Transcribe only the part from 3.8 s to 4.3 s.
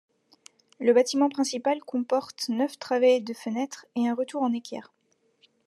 et un